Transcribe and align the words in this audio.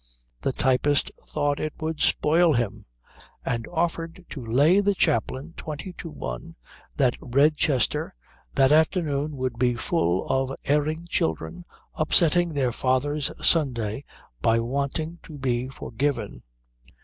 The 0.41 0.51
typist 0.51 1.11
thought 1.27 1.59
it 1.59 1.73
would 1.79 1.99
spoil 2.01 2.53
him; 2.53 2.85
and 3.45 3.67
offered 3.67 4.25
to 4.31 4.43
lay 4.43 4.79
the 4.79 4.95
chaplain 4.95 5.53
twenty 5.55 5.93
to 5.99 6.09
one 6.09 6.55
that 6.97 7.15
Redchester 7.21 8.15
that 8.55 8.71
afternoon 8.71 9.35
would 9.35 9.59
be 9.59 9.75
full 9.75 10.27
of 10.27 10.57
erring 10.65 11.05
children 11.07 11.65
upsetting 11.93 12.55
their 12.55 12.71
fathers' 12.71 13.29
Sunday 13.47 14.03
by 14.41 14.59
wanting 14.59 15.19
to 15.21 15.37
be 15.37 15.67
forgiven. 15.67 16.41